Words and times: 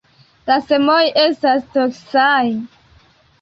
La 0.45 0.55
semoj 0.69 1.01
estas 1.25 1.67
toksaj. 1.77 2.41